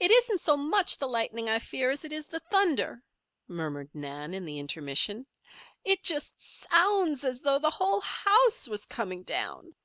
[0.00, 3.04] "It isn't so much the lightning I fear as it is the thunder,"
[3.46, 5.24] murmured Nan, in the intermission.
[5.84, 9.76] "It just so o ounds as though the whole house was coming down."